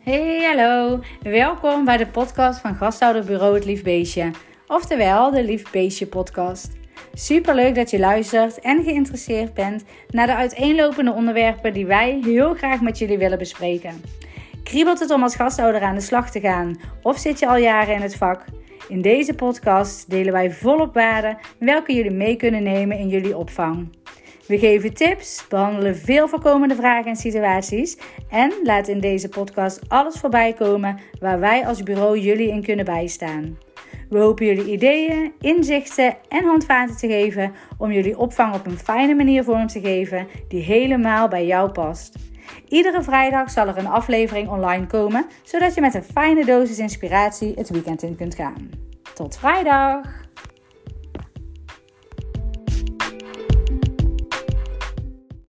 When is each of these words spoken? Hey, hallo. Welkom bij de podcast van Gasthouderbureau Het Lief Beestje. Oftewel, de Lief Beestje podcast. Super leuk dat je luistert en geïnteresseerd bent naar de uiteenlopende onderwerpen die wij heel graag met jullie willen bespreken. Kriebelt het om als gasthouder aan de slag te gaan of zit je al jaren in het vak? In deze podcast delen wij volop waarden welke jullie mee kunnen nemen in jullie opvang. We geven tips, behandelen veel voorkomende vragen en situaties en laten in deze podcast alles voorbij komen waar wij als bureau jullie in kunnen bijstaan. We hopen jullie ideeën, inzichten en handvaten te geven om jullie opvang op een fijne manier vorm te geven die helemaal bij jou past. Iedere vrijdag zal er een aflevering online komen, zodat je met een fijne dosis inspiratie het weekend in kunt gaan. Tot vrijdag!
Hey, 0.00 0.44
hallo. 0.44 1.00
Welkom 1.22 1.84
bij 1.84 1.96
de 1.96 2.06
podcast 2.06 2.60
van 2.60 2.74
Gasthouderbureau 2.74 3.54
Het 3.54 3.64
Lief 3.64 3.82
Beestje. 3.82 4.30
Oftewel, 4.66 5.30
de 5.30 5.44
Lief 5.44 5.70
Beestje 5.70 6.06
podcast. 6.06 6.72
Super 7.12 7.54
leuk 7.54 7.74
dat 7.74 7.90
je 7.90 7.98
luistert 7.98 8.60
en 8.60 8.84
geïnteresseerd 8.84 9.54
bent 9.54 9.84
naar 10.08 10.26
de 10.26 10.34
uiteenlopende 10.34 11.12
onderwerpen 11.12 11.72
die 11.72 11.86
wij 11.86 12.20
heel 12.24 12.54
graag 12.54 12.80
met 12.80 12.98
jullie 12.98 13.18
willen 13.18 13.38
bespreken. 13.38 14.02
Kriebelt 14.64 14.98
het 15.00 15.10
om 15.10 15.22
als 15.22 15.36
gasthouder 15.36 15.82
aan 15.82 15.94
de 15.94 16.00
slag 16.00 16.30
te 16.30 16.40
gaan 16.40 16.80
of 17.02 17.18
zit 17.18 17.38
je 17.38 17.48
al 17.48 17.56
jaren 17.56 17.94
in 17.94 18.02
het 18.02 18.16
vak? 18.16 18.44
In 18.88 19.02
deze 19.02 19.34
podcast 19.34 20.10
delen 20.10 20.32
wij 20.32 20.50
volop 20.50 20.94
waarden 20.94 21.38
welke 21.58 21.94
jullie 21.94 22.10
mee 22.10 22.36
kunnen 22.36 22.62
nemen 22.62 22.98
in 22.98 23.08
jullie 23.08 23.36
opvang. 23.36 23.99
We 24.50 24.58
geven 24.58 24.94
tips, 24.94 25.46
behandelen 25.48 25.96
veel 25.96 26.28
voorkomende 26.28 26.74
vragen 26.74 27.10
en 27.10 27.16
situaties 27.16 27.96
en 28.30 28.52
laten 28.62 28.92
in 28.92 29.00
deze 29.00 29.28
podcast 29.28 29.80
alles 29.88 30.18
voorbij 30.18 30.52
komen 30.52 30.98
waar 31.20 31.40
wij 31.40 31.66
als 31.66 31.82
bureau 31.82 32.18
jullie 32.18 32.48
in 32.48 32.62
kunnen 32.62 32.84
bijstaan. 32.84 33.58
We 34.08 34.18
hopen 34.18 34.46
jullie 34.46 34.72
ideeën, 34.72 35.32
inzichten 35.40 36.16
en 36.28 36.44
handvaten 36.44 36.96
te 36.96 37.06
geven 37.06 37.52
om 37.78 37.92
jullie 37.92 38.18
opvang 38.18 38.54
op 38.54 38.66
een 38.66 38.78
fijne 38.78 39.14
manier 39.14 39.44
vorm 39.44 39.66
te 39.66 39.80
geven 39.80 40.26
die 40.48 40.62
helemaal 40.62 41.28
bij 41.28 41.46
jou 41.46 41.70
past. 41.70 42.14
Iedere 42.68 43.02
vrijdag 43.02 43.50
zal 43.50 43.68
er 43.68 43.78
een 43.78 43.86
aflevering 43.86 44.48
online 44.48 44.86
komen, 44.86 45.26
zodat 45.42 45.74
je 45.74 45.80
met 45.80 45.94
een 45.94 46.02
fijne 46.02 46.44
dosis 46.44 46.78
inspiratie 46.78 47.52
het 47.56 47.70
weekend 47.70 48.02
in 48.02 48.16
kunt 48.16 48.34
gaan. 48.34 48.70
Tot 49.14 49.38
vrijdag! 49.38 50.19